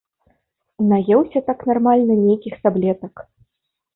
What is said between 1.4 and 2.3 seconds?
так нармальна